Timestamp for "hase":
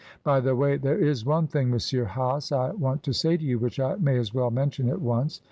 2.07-2.51